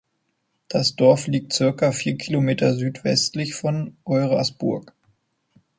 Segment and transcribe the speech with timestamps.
[0.67, 4.93] Das Dorf liegt circa vier Kilometer südwestlich von Eurasburg.